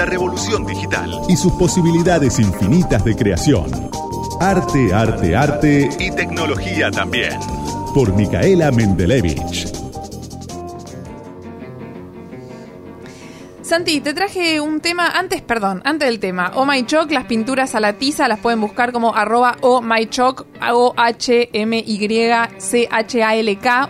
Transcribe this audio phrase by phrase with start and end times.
[0.00, 3.70] la revolución digital y sus posibilidades infinitas de creación.
[4.40, 7.38] Arte, arte, arte y tecnología también.
[7.94, 9.69] Por Micaela Mendelevich.
[13.70, 16.50] Santi, te traje un tema antes, perdón, antes del tema.
[16.56, 20.06] Oh My Choc, las pinturas a la tiza las pueden buscar como arroba Oh My
[20.06, 21.48] Choc, O-H-M-Y-C-H-A-L-K,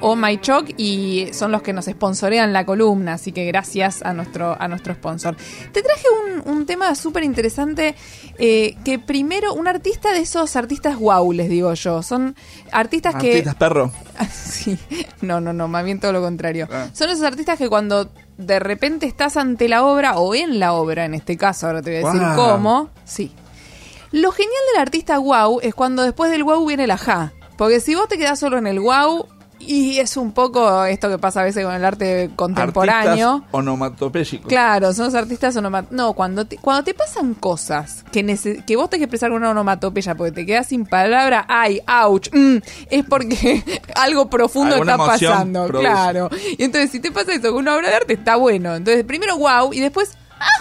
[0.03, 4.13] Oh My Choc, y son los que nos sponsorean la columna, así que gracias a
[4.13, 5.35] nuestro, a nuestro sponsor.
[5.73, 6.05] Te traje
[6.45, 7.95] un, tema súper interesante,
[8.39, 12.37] eh, que primero, un artista de esos artistas wow, les digo yo, son
[12.71, 13.31] artistas que...
[13.31, 13.91] Artistas perro.
[14.31, 14.79] sí,
[15.23, 16.69] no, no, no, más bien todo lo contrario.
[16.71, 16.91] Ah.
[16.93, 21.05] Son esos artistas que cuando de repente estás ante la obra o en la obra,
[21.05, 22.91] en este caso, ahora te voy a decir cómo.
[23.05, 23.33] Sí.
[24.13, 27.33] Lo genial del artista wow es cuando después del wow viene el ajá.
[27.57, 29.27] Porque si vos te quedás solo en el wow,
[29.61, 33.29] y es un poco esto que pasa a veces con el arte contemporáneo.
[33.29, 34.49] Artistas onomatopéyicos.
[34.49, 35.97] Claro, son los artistas onomatopéyicos.
[35.97, 38.25] No, cuando te, cuando te pasan cosas que,
[38.67, 42.29] que vos tenés que expresar con una onomatopeya porque te quedas sin palabra, ay, ouch,
[42.33, 42.57] mm,
[42.91, 45.69] es porque algo profundo está pasando.
[45.69, 46.31] Claro.
[46.59, 48.75] Y entonces, si te pasa eso con una obra de arte, está bueno.
[48.75, 50.17] Entonces, primero wow y después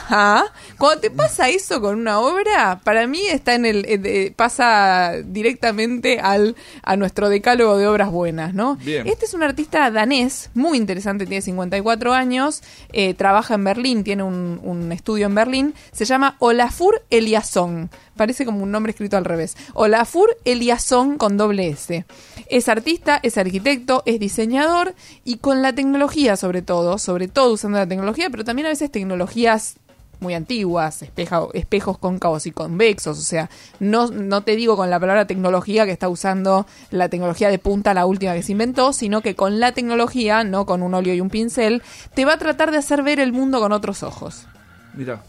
[0.09, 0.45] Ajá.
[0.79, 6.55] Cuando te pasa eso con una obra, para mí está en el pasa directamente al
[6.81, 8.79] a nuestro decálogo de obras buenas, ¿no?
[8.85, 14.23] Este es un artista danés, muy interesante, tiene 54 años, eh, trabaja en Berlín, tiene
[14.23, 17.91] un, un, estudio en Berlín, se llama Olafur Eliasson.
[18.15, 19.55] Parece como un nombre escrito al revés.
[19.73, 22.05] Olafur Eliasson con doble S.
[22.47, 27.77] Es artista, es arquitecto, es diseñador y con la tecnología sobre todo, sobre todo usando
[27.77, 29.75] la tecnología, pero también a veces tecnologías
[30.19, 35.27] muy antiguas, espejos cóncavos y convexos, o sea, no, no te digo con la palabra
[35.27, 39.35] tecnología que está usando la tecnología de punta, la última que se inventó, sino que
[39.35, 41.81] con la tecnología, no con un óleo y un pincel,
[42.13, 44.45] te va a tratar de hacer ver el mundo con otros ojos.
[44.93, 45.21] Mira.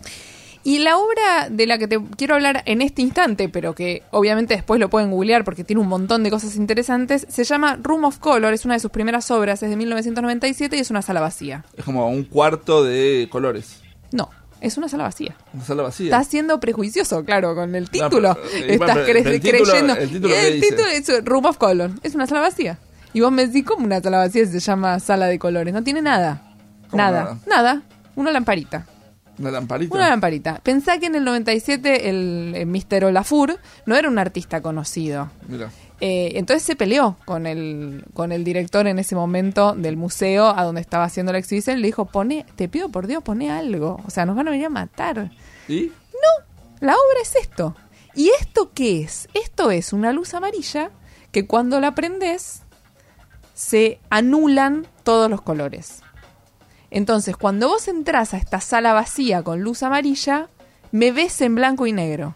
[0.62, 4.54] Y la obra de la que te quiero hablar en este instante, pero que obviamente
[4.54, 8.18] después lo pueden googlear porque tiene un montón de cosas interesantes, se llama Room of
[8.18, 11.64] Color, es una de sus primeras obras, es de 1997 y es una sala vacía.
[11.76, 13.80] Es como un cuarto de colores.
[14.12, 14.28] No.
[14.60, 15.36] Es una sala vacía.
[15.54, 16.06] Una sala vacía.
[16.06, 18.36] Estás siendo prejuicioso, claro, con el título.
[18.66, 19.94] Estás creyendo.
[19.94, 21.90] El título, el título es Room of Color.
[22.02, 22.78] Es una sala vacía.
[23.12, 25.74] Y vos me decís, ¿cómo una sala vacía se llama sala de colores?
[25.74, 26.42] No tiene nada.
[26.92, 27.22] Nada.
[27.22, 27.38] nada.
[27.46, 27.82] Nada.
[28.14, 28.86] Una lamparita.
[29.38, 29.94] ¿Una lamparita?
[29.94, 30.60] Una lamparita.
[30.62, 33.06] Pensá que en el 97 el, el Mr.
[33.06, 35.30] Olafur no era un artista conocido.
[35.48, 35.70] Mira.
[36.00, 40.64] Eh, entonces se peleó con el, con el director en ese momento del museo a
[40.64, 44.00] donde estaba haciendo la exhibición y le dijo, pone, te pido por Dios, pone algo.
[44.06, 45.30] O sea, nos van a venir a matar.
[45.68, 45.92] ¿Y?
[46.12, 46.46] No,
[46.80, 47.76] la obra es esto.
[48.14, 49.28] ¿Y esto qué es?
[49.34, 50.90] Esto es una luz amarilla
[51.32, 52.62] que cuando la prendes
[53.54, 56.02] se anulan todos los colores.
[56.90, 60.48] Entonces, cuando vos entras a esta sala vacía con luz amarilla,
[60.92, 62.34] me ves en blanco y negro.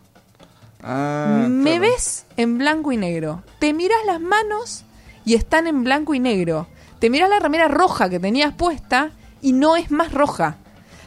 [0.86, 3.42] Ah, me ves en blanco y negro.
[3.58, 4.84] Te miras las manos
[5.24, 6.66] y están en blanco y negro.
[6.98, 10.58] Te miras la remera roja que tenías puesta y no es más roja.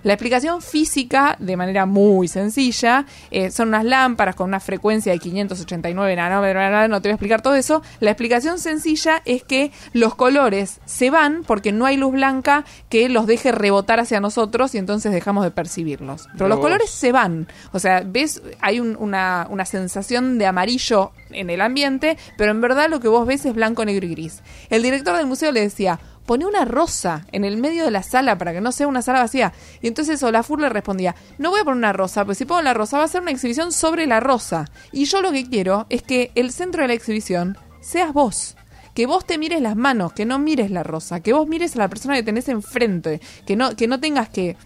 [0.04, 5.20] La explicación física, de manera muy sencilla, eh, son unas lámparas con una frecuencia de
[5.20, 7.82] 589 nanómetros, no te voy a explicar todo eso.
[8.00, 13.10] La explicación sencilla es que los colores se van porque no hay luz blanca que
[13.10, 16.28] los deje rebotar hacia nosotros y entonces dejamos de percibirlos.
[16.34, 17.48] Pero los colores se van.
[17.72, 22.90] O sea, ves, hay una, una sensación de amarillo en el ambiente, pero en verdad
[22.90, 24.42] lo que vos ves es blanco, negro y gris.
[24.70, 28.38] El director del museo le decía, pone una rosa en el medio de la sala
[28.38, 29.54] para que no sea una sala vacía.
[29.82, 32.76] Y entonces Olafur le respondía, no voy a poner una rosa, pues si pongo la
[32.76, 34.66] rosa va a ser una exhibición sobre la rosa.
[34.92, 38.56] Y yo lo que quiero es que el centro de la exhibición seas vos.
[38.94, 41.80] Que vos te mires las manos, que no mires la rosa, que vos mires a
[41.80, 44.58] la persona que tenés enfrente, que no, que no tengas que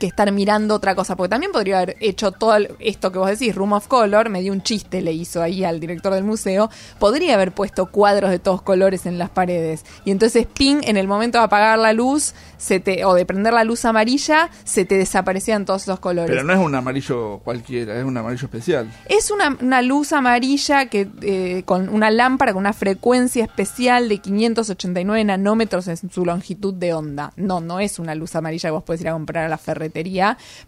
[0.00, 3.54] que estar mirando otra cosa, porque también podría haber hecho todo esto que vos decís,
[3.54, 7.34] Room of Color, me dio un chiste, le hizo ahí al director del museo, podría
[7.34, 9.84] haber puesto cuadros de todos colores en las paredes.
[10.04, 13.52] Y entonces, ping, en el momento de apagar la luz, se te, o de prender
[13.52, 16.30] la luz amarilla, se te desaparecían todos esos colores.
[16.30, 18.90] Pero no es un amarillo cualquiera, es un amarillo especial.
[19.06, 24.18] Es una, una luz amarilla que eh, con una lámpara con una frecuencia especial de
[24.18, 27.32] 589 nanómetros en su longitud de onda.
[27.36, 29.89] No, no es una luz amarilla que vos podés ir a comprar a la ferretería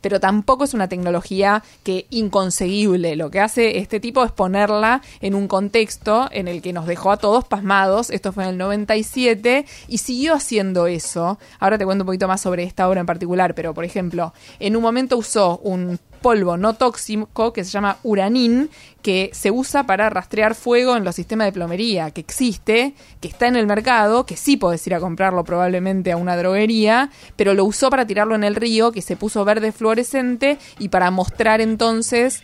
[0.00, 3.16] pero tampoco es una tecnología que inconseguible.
[3.16, 7.10] Lo que hace este tipo es ponerla en un contexto en el que nos dejó
[7.10, 8.10] a todos pasmados.
[8.10, 11.38] Esto fue en el 97 y siguió haciendo eso.
[11.58, 14.76] Ahora te cuento un poquito más sobre esta obra en particular, pero por ejemplo, en
[14.76, 18.70] un momento usó un polvo no tóxico que se llama uranín,
[19.02, 23.48] que se usa para rastrear fuego en los sistemas de plomería, que existe, que está
[23.48, 27.64] en el mercado, que sí podés ir a comprarlo probablemente a una droguería, pero lo
[27.64, 32.42] usó para tirarlo en el río, que se puso verde fluorescente y para mostrar entonces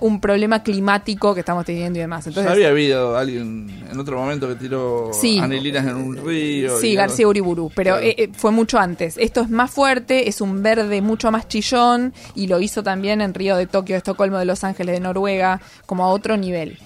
[0.00, 2.26] un problema climático que estamos teniendo y demás.
[2.26, 5.38] Entonces, había habido alguien en otro momento que tiró Sí.
[5.38, 6.78] anilinas en un río.
[6.80, 8.06] Sí, García Uriburu, pero Claro.
[8.06, 9.16] eh, eh, fue mucho antes.
[9.18, 13.34] Esto es más fuerte, es un verde mucho más chillón y lo hizo también en
[13.34, 16.78] Río de Tokio, de Estocolmo, de Los Ángeles, de Noruega, como a otro nivel.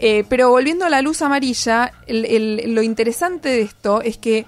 [0.00, 4.44] Eh, pero volviendo a la luz amarilla, el- el- lo interesante de esto es que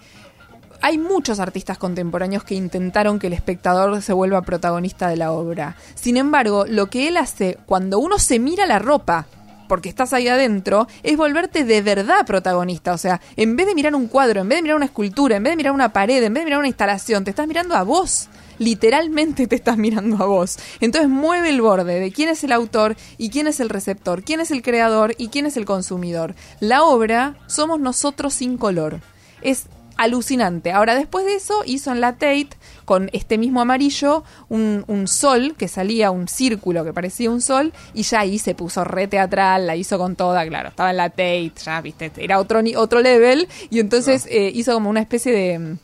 [0.82, 5.76] hay muchos artistas contemporáneos que intentaron que el espectador se vuelva protagonista de la obra.
[5.94, 9.26] Sin embargo, lo que él hace cuando uno se mira la ropa,
[9.68, 12.92] porque estás ahí adentro, es volverte de verdad protagonista.
[12.92, 15.42] O sea, en vez de mirar un cuadro, en vez de mirar una escultura, en
[15.42, 17.82] vez de mirar una pared, en vez de mirar una instalación, te estás mirando a
[17.82, 18.28] vos.
[18.58, 20.58] Literalmente te estás mirando a vos.
[20.80, 24.40] Entonces mueve el borde de quién es el autor y quién es el receptor, quién
[24.40, 26.34] es el creador y quién es el consumidor.
[26.60, 29.00] La obra somos nosotros sin color.
[29.42, 29.66] Es
[29.96, 30.72] alucinante.
[30.72, 32.50] Ahora, después de eso, hizo en la Tate,
[32.84, 37.72] con este mismo amarillo, un, un sol que salía, un círculo que parecía un sol,
[37.94, 41.10] y ya ahí se puso re teatral, la hizo con toda, claro, estaba en la
[41.10, 45.76] Tate, ya, viste, era otro, otro level, y entonces eh, hizo como una especie de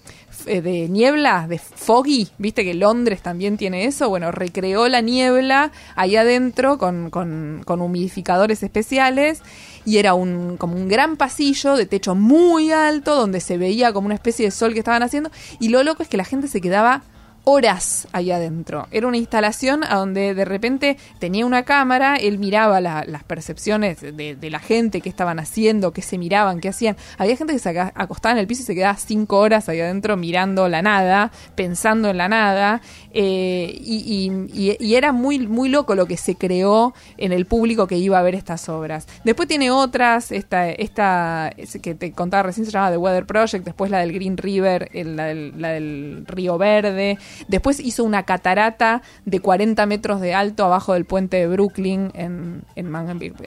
[0.44, 6.16] de niebla, de foggy, viste que Londres también tiene eso, bueno, recreó la niebla ahí
[6.16, 9.42] adentro con, con, con humidificadores especiales
[9.84, 14.06] y era un, como un gran pasillo de techo muy alto donde se veía como
[14.06, 15.30] una especie de sol que estaban haciendo
[15.60, 17.02] y lo loco es que la gente se quedaba
[17.44, 18.86] horas ahí adentro.
[18.92, 24.00] Era una instalación a donde de repente tenía una cámara, él miraba la- las percepciones
[24.00, 26.96] de, la gente, qué estaban haciendo, qué se miraban, qué hacían.
[27.18, 30.16] Había gente que se acostaba en el piso y se quedaba cinco horas ahí adentro
[30.16, 32.80] mirando la nada, pensando en la nada,
[33.12, 38.18] eh, y, era muy, muy loco lo que se creó en el público que iba
[38.18, 39.06] a ver estas obras.
[39.24, 43.64] Después tiene otras, esta, esta es que te contaba recién se llamaba The Weather Project,
[43.64, 47.18] después la del Green River, el- la del Río Verde,
[47.48, 52.62] después hizo una catarata de 40 metros de alto abajo del puente de Brooklyn, en,
[52.76, 52.94] en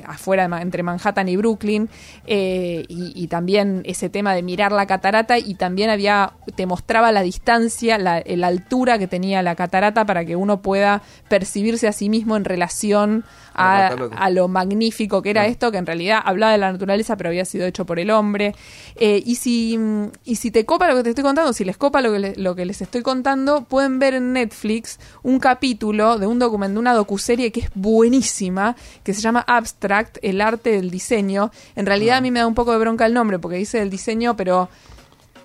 [0.05, 1.89] afuera de entre Manhattan y Brooklyn,
[2.25, 7.11] eh, y, y también ese tema de mirar la catarata y también había, te mostraba
[7.11, 11.91] la distancia, la, la altura que tenía la catarata para que uno pueda percibirse a
[11.91, 13.23] sí mismo en relación
[13.55, 17.15] La a, a lo magnífico que era esto, que en realidad hablaba de la naturaleza,
[17.15, 18.53] pero había sido hecho por el hombre.
[18.97, 19.79] Eh, y, si,
[20.25, 22.35] y si te copa lo que te estoy contando, si les copa lo que, le-
[22.35, 26.79] lo que les estoy contando, pueden ver en Netflix un capítulo de un documento, de
[26.79, 28.73] una docuserie que es buenísima,
[29.03, 31.51] que se llama Abstract, el arte del diseño.
[31.75, 33.89] En realidad a mí me da un poco de bronca el nombre, porque dice el
[33.89, 34.69] diseño, pero...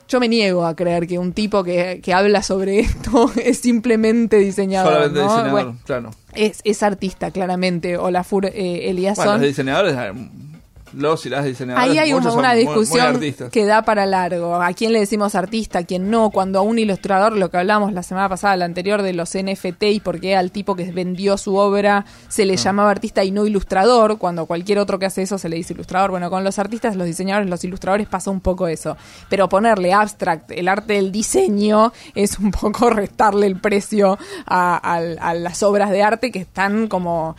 [0.07, 4.37] Yo me niego a creer que un tipo que, que habla sobre esto es simplemente
[4.39, 4.93] diseñador.
[4.93, 5.25] Solamente ¿no?
[5.25, 6.11] diseñador, Bueno, claro.
[6.33, 7.97] es, es artista, claramente.
[7.97, 9.25] Olafur eh, Eliasson.
[9.25, 10.13] Bueno, los diseñadores, eh,
[10.93, 12.85] los y las diseñadoras, Ahí hay una, una son muy- muy
[13.21, 14.55] discusión que da para largo.
[14.61, 15.81] ¿A quién le decimos artista?
[15.81, 16.31] ¿A quién no?
[16.31, 19.83] Cuando a un ilustrador, lo que hablamos la semana pasada, la anterior, de los NFT
[19.85, 22.47] y por qué al tipo que vendió su obra se Ah.
[22.47, 25.73] le llamaba artista y no ilustrador, cuando cualquier otro que hace eso se le dice
[25.75, 26.11] ilustrador.
[26.11, 28.97] Bueno, con los artistas, los diseñadores, los ilustradores pasa un poco eso.
[29.29, 34.97] Pero ponerle abstract, el arte del diseño, es un poco restarle el precio a, a-
[35.31, 37.37] a las obras de arte que están como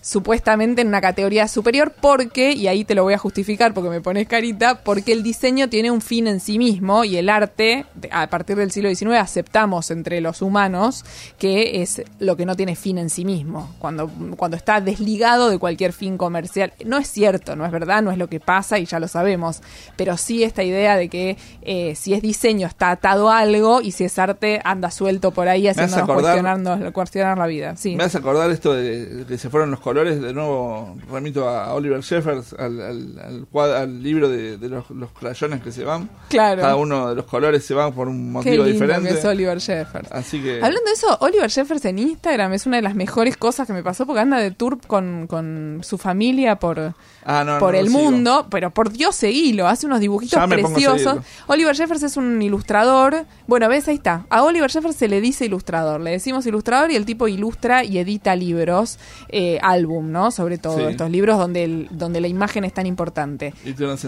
[0.00, 4.00] supuestamente en una categoría superior porque, y ahí te lo voy a justificar porque me
[4.00, 8.28] pones carita, porque el diseño tiene un fin en sí mismo y el arte, a
[8.28, 11.04] partir del siglo XIX, aceptamos entre los humanos
[11.38, 15.58] que es lo que no tiene fin en sí mismo, cuando, cuando está desligado de
[15.58, 16.72] cualquier fin comercial.
[16.84, 19.60] No es cierto, no es verdad, no es lo que pasa y ya lo sabemos,
[19.96, 23.92] pero sí esta idea de que eh, si es diseño está atado a algo y
[23.92, 27.76] si es arte anda suelto por ahí haciéndonos acordar- cuestionarnos- cuestionar la vida.
[27.76, 27.96] Sí.
[27.96, 30.20] Me hace acordar esto de que se fueron los colores.
[30.20, 35.60] De nuevo remito a Oliver Sheffers, al, al, al libro de, de los, los crayones
[35.62, 36.08] que se van.
[36.28, 36.62] Claro.
[36.62, 39.08] Cada uno de los colores se van por un Qué motivo lindo diferente.
[39.10, 40.10] que es Oliver Jeffers.
[40.12, 40.56] Así que.
[40.56, 43.82] Hablando de eso, Oliver Jeffers en Instagram es una de las mejores cosas que me
[43.82, 46.94] pasó porque anda de tour con, con su familia por,
[47.24, 47.98] Ah, no, por no el sigo.
[48.00, 51.18] mundo, pero por Dios seguilo, hace unos dibujitos preciosos.
[51.46, 53.24] Oliver Jeffers es un ilustrador.
[53.46, 54.24] Bueno, ves, ahí está.
[54.30, 56.00] A Oliver Jeffers se le dice ilustrador.
[56.00, 60.30] Le decimos ilustrador y el tipo ilustra y edita libros eh, al álbum, ¿no?
[60.30, 60.84] Sobre todo, Sí.
[60.90, 63.52] estos libros donde, el- donde la imagen es tan importante.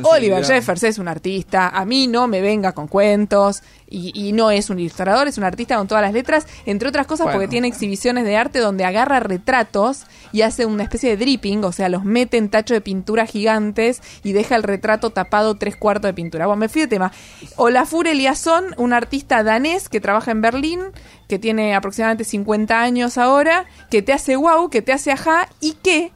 [0.05, 4.51] Oliver Jeffers es un artista, a mí no me venga con cuentos y, y no
[4.51, 7.39] es un ilustrador, es un artista con todas las letras, entre otras cosas Bueno.
[7.39, 11.73] porque tiene exhibiciones de arte donde agarra retratos y hace una especie de dripping, o
[11.73, 16.09] sea, los mete en tacho de pintura gigantes y deja el retrato tapado tres cuartos
[16.09, 16.47] de pintura.
[16.47, 17.13] Bueno, me fui de tema.
[17.57, 20.81] Olafur Eliasson, un artista danés que trabaja en Berlín,
[21.29, 25.73] que tiene aproximadamente 50 años ahora, que te hace wow, que te hace ajá y
[25.83, 26.13] que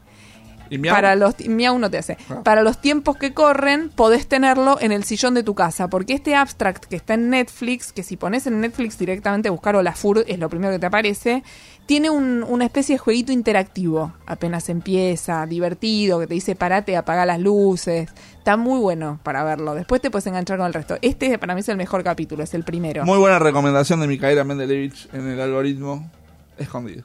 [0.68, 2.18] Y para los miau no te hace.
[2.28, 2.42] Ah.
[2.42, 5.86] Para los tiempos que corren, podés tenerlo en el sillón de tu casa.
[5.88, 10.24] Porque este abstract que está en Netflix, que si pones en Netflix directamente buscar Olafur,
[10.26, 11.44] es lo primero que te aparece,
[11.86, 14.12] tiene un- una especie de jueguito interactivo.
[14.26, 18.10] Apenas empieza, divertido, que te dice parate, apaga las luces.
[18.36, 19.76] Está muy bueno para verlo.
[19.76, 20.96] Después te puedes enganchar con el resto.
[21.00, 23.04] Este para mí es el mejor capítulo, es el primero.
[23.04, 26.10] Muy buena recomendación de Micaela Mendelevich en el algoritmo
[26.58, 27.04] escondido.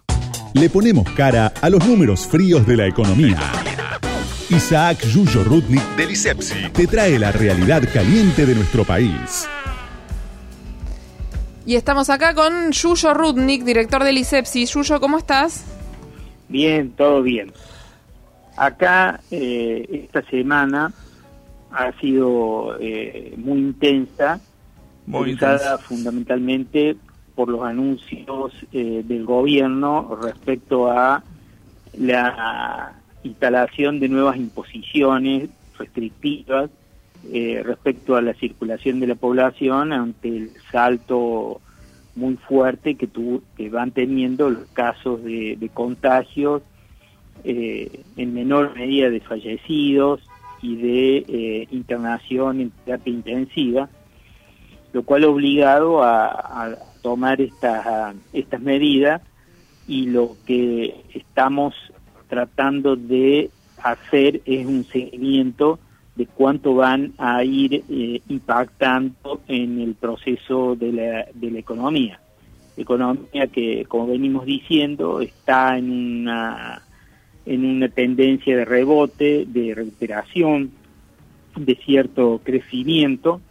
[0.54, 3.40] Le ponemos cara a los números fríos de la economía.
[4.50, 6.72] Isaac Yuyo Rudnik Del ISEPSI.
[6.74, 9.48] te trae la realidad caliente de nuestro país.
[11.66, 14.66] Y estamos acá con Yuyo Rudnik, director del ISEPSI.
[14.66, 15.64] Yuyo, ¿cómo estás?
[16.50, 17.54] Bien, todo bien.
[18.58, 20.92] Acá eh, esta semana
[21.72, 24.42] ha sido eh, muy intensa,
[25.06, 26.98] Muy usada fundamentalmente
[27.36, 31.24] por los anuncios eh, del gobierno respecto a
[31.98, 36.70] la instalación de nuevas imposiciones restrictivas
[37.32, 41.62] eh, respecto a la circulación de la población ante el salto
[42.16, 46.62] muy fuerte que, tu- que van teniendo los casos de, contagios,
[47.44, 50.22] eh, en menor medida de fallecidos
[50.62, 53.90] y de internación en terapia intensiva,
[54.94, 59.22] lo cual ha obligado a tomar estas, a- estas medidas
[59.88, 61.74] y lo que estamos
[62.28, 63.50] tratando de
[63.84, 65.80] hacer es un seguimiento
[66.16, 72.20] de cuánto van a ir eh, impactando en el proceso de la, de la economía.
[72.78, 76.84] Economía que, como venimos diciendo, está en una,
[77.46, 80.72] en una tendencia de rebote, de recuperación,
[81.56, 83.42] de cierto crecimiento.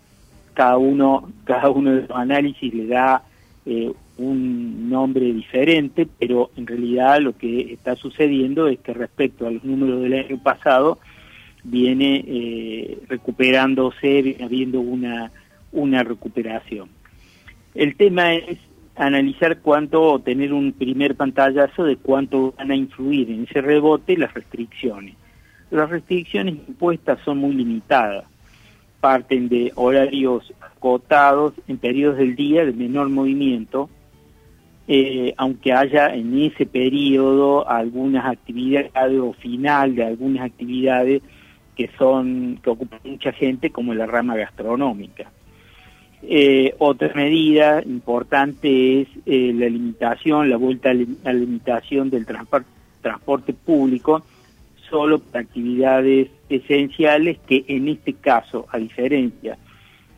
[0.54, 3.22] Cada uno, cada uno de los análisis le da
[3.70, 9.50] eh, un nombre diferente, pero en realidad lo que está sucediendo es que respecto a
[9.52, 10.98] los números del año pasado,
[11.62, 15.30] viene eh, recuperándose, habiendo una,
[15.70, 16.88] una recuperación.
[17.76, 18.58] El tema es
[18.96, 24.34] analizar cuánto, tener un primer pantallazo de cuánto van a influir en ese rebote las
[24.34, 25.14] restricciones.
[25.70, 28.24] Las restricciones impuestas son muy limitadas,
[29.00, 33.88] parten de horarios acotados en periodos del día de menor movimiento,
[34.88, 38.90] eh, aunque haya en ese periodo algunas actividades
[39.20, 41.22] o final de algunas actividades
[41.76, 45.30] que son que ocupan mucha gente como la rama gastronómica.
[46.22, 52.64] Eh, otra medida importante es eh, la limitación, la vuelta a la limitación del transpor-
[53.00, 54.22] transporte público
[54.90, 59.56] solo para actividades esenciales que en este caso, a diferencia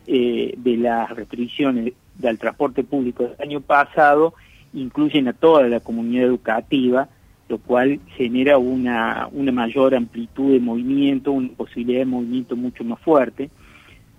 [0.07, 4.33] eh, de las restricciones del transporte público del año pasado,
[4.73, 7.07] incluyen a toda la comunidad educativa,
[7.49, 12.99] lo cual genera una, una mayor amplitud de movimiento, una posibilidad de movimiento mucho más
[12.99, 13.49] fuerte.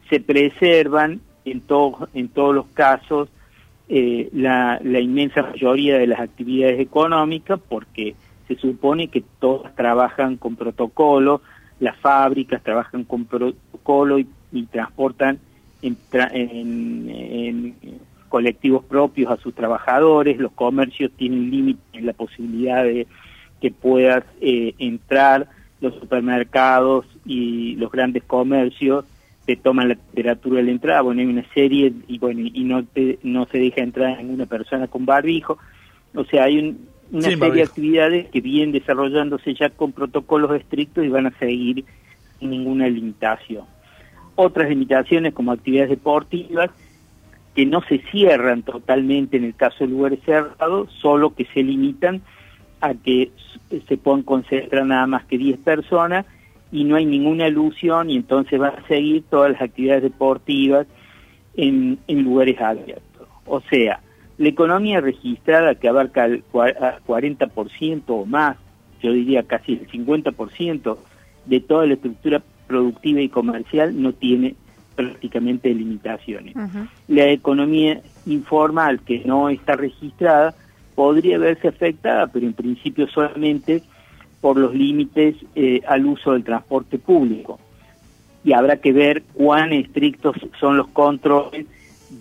[0.09, 3.29] Se preservan en, to- en todos los casos
[3.89, 8.15] eh, la, la inmensa mayoría de las actividades económicas porque
[8.49, 11.43] se supone que todas trabajan con protocolo,
[11.81, 14.27] las fábricas trabajan con protocolo y,
[14.71, 15.39] transportan
[15.83, 17.75] en, tra- en-
[18.29, 23.07] colectivos propios a sus trabajadores, los comercios tienen límite en la posibilidad de
[23.61, 25.49] que puedas eh, entrar,
[25.81, 29.05] los supermercados y los grandes comercios
[29.47, 32.83] te toman la temperatura de la entrada, bueno, hay una serie y bueno, y no
[32.85, 35.59] te, no se deja entrar ninguna persona con barbijo,
[36.15, 41.05] o sea, hay un- una serie de actividades que vienen desarrollándose ya con protocolos estrictos
[41.05, 41.85] y van a seguir
[42.41, 43.67] sin ninguna limitación.
[44.35, 46.71] Otras limitaciones como actividades deportivas
[47.55, 52.21] que no se cierran totalmente en el caso de lugares cerrados, solo que se limitan
[52.81, 53.31] a que
[53.87, 56.27] se puedan concentrar nada más que 10 personas
[56.73, 60.89] y no hay ninguna alusión y entonces van a seguir todas las actividades deportivas
[61.57, 63.29] en, en lugares abiertos.
[63.47, 64.01] O sea,
[64.39, 68.57] la economía registrada que abarca el cua- a 40% o más,
[69.03, 70.99] yo diría casi el 50%
[71.47, 74.55] de toda la estructura productiva y comercial no tiene
[74.97, 76.55] prácticamente limitaciones.
[77.09, 80.55] La economía informal que no está registrada
[80.95, 83.83] podría verse afectada, pero en principio solamente
[84.41, 87.59] por los límites eh, al uso del transporte público.
[88.45, 91.67] Y habrá que ver cuán estrictos son los controles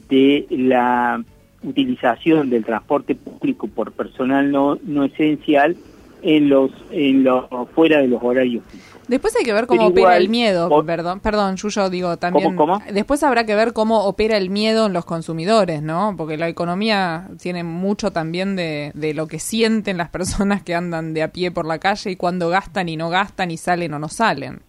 [0.10, 1.24] de la
[1.64, 5.76] utilización del transporte público por personal no, no esencial
[6.22, 8.94] en los, en los fuera de los horarios fijos.
[9.08, 12.56] Después hay que ver cómo opera el miedo, perdón, perdón, Yuyo, digo también.
[12.56, 12.84] ¿Cómo, cómo?
[12.92, 16.16] Después habrá que ver cómo opera el miedo en los consumidores, ¿no?
[16.18, 21.14] Porque la economía tiene mucho también de, de lo que sienten las personas que andan
[21.14, 24.00] de a pie por la calle y cuándo gastan y no gastan y salen o
[24.00, 24.62] no salen.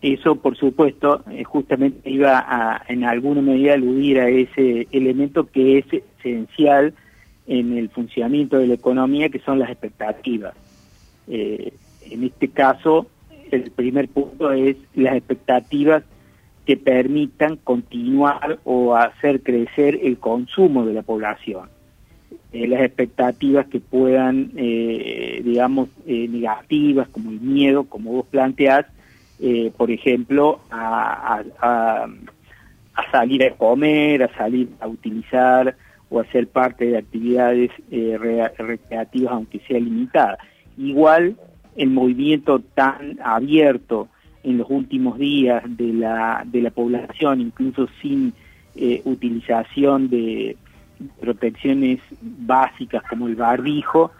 [0.00, 5.78] Eso, por supuesto, eh, justamente iba a, en alguna medida, aludir a ese elemento que
[5.78, 5.86] es
[6.20, 6.94] esencial
[7.48, 10.54] en el funcionamiento de la economía, que son las expectativas.
[11.26, 11.72] Eh,
[12.10, 13.06] en este caso,
[13.50, 16.04] el primer punto es las expectativas
[16.64, 21.70] que permitan continuar o hacer crecer el consumo de la población.
[22.52, 28.86] Eh, las expectativas que puedan, eh, digamos, eh, negativas, como el miedo, como vos planteás,
[29.40, 32.08] eh, por ejemplo, a, a- a-
[33.12, 35.76] salir a comer, a salir a utilizar
[36.10, 40.38] o a ser parte de actividades eh, rea- recreativas, aunque sea limitada.
[40.76, 41.36] Igual,
[41.76, 44.08] el movimiento tan abierto
[44.42, 48.32] en los últimos días de la, de la población, incluso sin
[48.74, 50.56] eh, utilización de
[51.20, 54.10] protecciones básicas como el barbijo,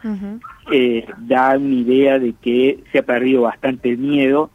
[0.70, 4.50] eh, da una idea de que se ha perdido bastante el miedo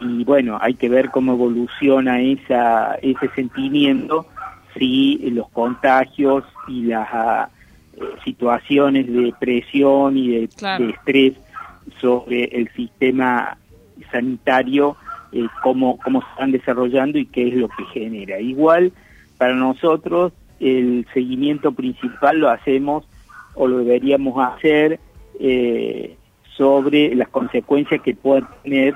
[0.00, 4.26] y bueno, hay que ver cómo evoluciona esa, ese sentimiento,
[4.78, 7.50] si los contagios y las ah,
[7.96, 10.86] eh, situaciones de presión y de, Claro.
[10.86, 11.34] de estrés
[12.00, 13.58] sobre el sistema
[14.10, 14.96] sanitario,
[15.32, 18.40] eh, cómo, cómo se están desarrollando y qué es lo que genera.
[18.40, 18.92] Igual,
[19.38, 23.04] para nosotros, el seguimiento principal lo hacemos
[23.54, 24.98] o lo deberíamos hacer
[25.38, 26.16] eh,
[26.56, 28.94] sobre las consecuencias que puedan tener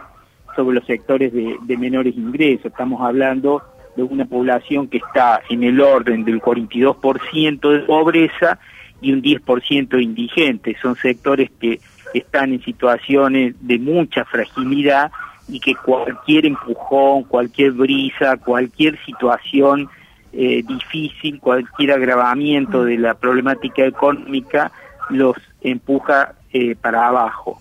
[0.54, 2.66] sobre los sectores de, de menores ingresos.
[2.66, 3.62] Estamos hablando
[3.96, 8.58] de una población que está en el orden del 42% de pobreza
[9.00, 10.76] y un 10% indigente.
[10.80, 11.80] Son sectores que
[12.12, 15.10] están en situaciones de mucha fragilidad
[15.48, 19.88] y que cualquier empujón, cualquier brisa, cualquier situación
[20.32, 24.72] eh, difícil, cualquier agravamiento de la problemática económica
[25.10, 27.60] los empuja eh, para abajo.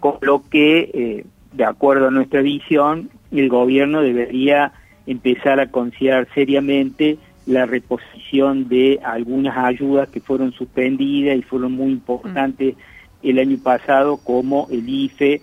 [0.00, 4.72] Con lo que, eh, de acuerdo a nuestra visión, el gobierno debería
[5.06, 11.90] empezar a considerar seriamente la reposición de algunas ayudas que fueron suspendidas y fueron muy
[11.90, 12.76] importantes
[13.22, 15.42] el año pasado, como el IFE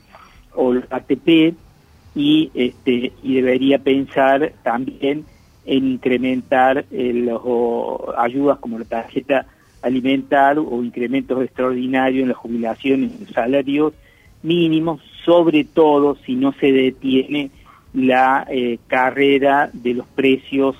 [0.56, 1.56] o el ATP,
[2.16, 5.26] y, este, y debería pensar también
[5.66, 9.46] en incrementar eh, las o, ayudas como la tarjeta
[9.84, 13.94] alimentar o incrementos extraordinarios en las jubilaciones y los salarios
[14.42, 17.52] mínimos, sobre todo si no se detiene
[17.94, 20.76] la eh, carrera de los precios,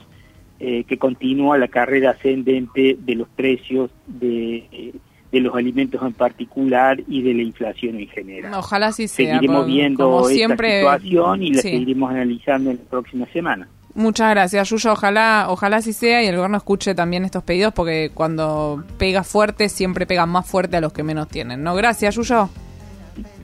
[0.62, 4.94] eh, que continúa la carrera ascendente de los precios de, eh,
[5.34, 8.54] de los alimentos en particular y de la inflación en general.
[8.56, 9.34] Ojalá sí sea.
[9.36, 11.70] Seguiremos por- viendo como esta siempre, situación y la sí.
[11.72, 13.68] seguiremos analizando en la próxima semana.
[13.94, 14.94] Muchas gracias, Yuyo.
[14.94, 19.68] Ojalá, ojalá así sea y el gobierno escuche también estos pedidos porque cuando pega fuerte
[19.70, 21.64] siempre pega más fuerte a los que menos tienen.
[21.64, 22.48] No, gracias, Yuyo.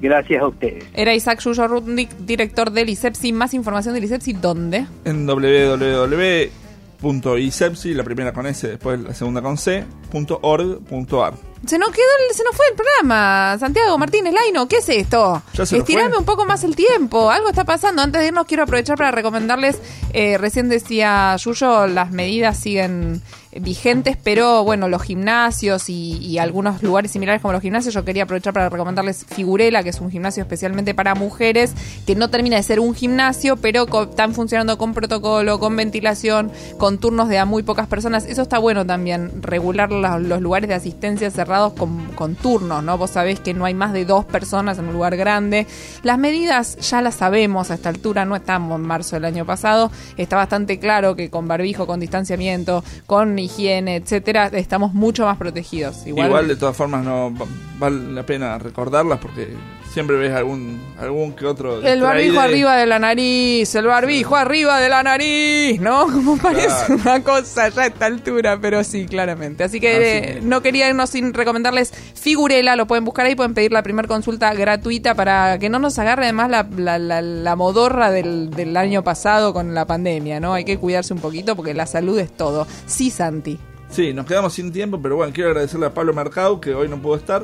[0.01, 0.85] Gracias a ustedes.
[0.93, 3.31] Era Isaac Yuyo Rudnick, director del ISEPSI.
[3.33, 4.85] Más información del ISEPSI, ¿dónde?
[5.05, 11.35] En www.isepsi, la primera con S, después la segunda con C, punto org, punto ar.
[11.65, 13.57] Se nos quedó, se nos fue el programa.
[13.59, 15.41] Santiago Martínez Laino, ¿qué es esto?
[15.53, 17.29] ¿Ya se nos Estirame un poco más el tiempo.
[17.31, 18.01] Algo está pasando.
[18.01, 19.79] Antes de irnos, quiero aprovechar para recomendarles.
[20.11, 23.21] eh, recién decía Yuyo, las medidas siguen
[23.55, 28.23] vigentes, pero bueno, los gimnasios y, y algunos lugares similares como los gimnasios, yo quería
[28.23, 31.71] aprovechar para recomendarles Figurela, que es un gimnasio especialmente para mujeres,
[32.07, 36.51] que no termina de ser un gimnasio, pero co- están funcionando con protocolo, con ventilación,
[36.79, 38.25] con turnos de a muy pocas personas.
[38.25, 42.97] Eso está bueno también, regular la- los lugares de asistencia cerrados con, con turnos, ¿no?
[42.97, 45.67] Vos sabés que no hay más de dos personas en un lugar grande.
[46.03, 49.91] Las medidas ya las sabemos a esta altura, no estamos en marzo del año pasado,
[50.17, 56.05] está bastante claro que con barbijo, con distanciamiento, con higiene, etcétera, estamos mucho más protegidos.
[56.07, 57.45] Igual, de todas formas no va-
[57.79, 59.49] vale la pena recordarlas porque
[59.93, 64.79] siempre ves algún algún que otro el barbijo arriba de la nariz, el barbijo arriba
[64.79, 66.05] de la nariz, ¿no?
[66.11, 66.95] Como parece Claro.
[66.95, 69.63] una cosa ya a esta altura, pero sí, claramente.
[69.63, 73.53] Así que Así eh, no quería irnos sin recomendarles Figurela, lo pueden buscar ahí, pueden
[73.53, 77.55] pedir la primera consulta gratuita para que no nos agarre además la, la, la- la
[77.55, 80.53] modorra del, del año pasado con la pandemia, ¿no?
[80.53, 82.65] Hay que cuidarse un poquito porque la salud es todo.
[82.87, 83.59] Sí, Santi.
[83.89, 86.97] Sí, nos quedamos sin tiempo, pero bueno, quiero agradecerle a Pablo Mercado que hoy no
[86.97, 87.43] pudo estar.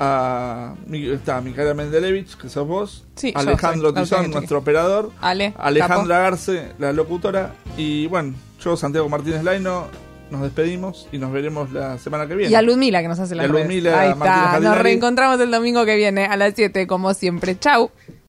[0.00, 5.54] A mi- está Micaela Mendelevich, que sos vos, Sí, Alejandro soy, Tizón, nuestro operador, Ale,
[5.58, 9.86] Alejandra Garce, la locutora, y bueno, yo, Santiago Martínez Laino,
[10.30, 12.50] nos despedimos y nos veremos la semana que viene.
[12.50, 13.44] Y a Ludmila que nos hace la
[14.00, 14.60] Ahí Martínez está.
[14.60, 17.58] Nos reencontramos el domingo que viene a las 7 como siempre.
[17.58, 17.90] Chau.